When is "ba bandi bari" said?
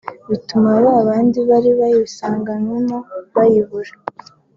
0.83-1.71